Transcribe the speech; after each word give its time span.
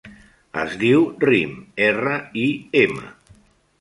Es 0.61 0.77
diu 0.83 1.03
Rim: 1.29 1.53
erra, 1.91 2.17
i, 2.45 2.47
ema. 2.85 3.13